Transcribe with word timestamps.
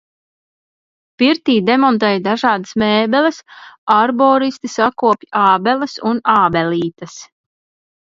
Pirtī 1.21 1.57
demontēju 1.65 2.23
dažādas 2.27 2.71
mēbeles. 2.83 3.37
Arboristi 3.97 4.71
sakopj 4.77 5.29
ābeles 5.43 5.95
un 6.13 6.23
ābelītes. 6.37 7.19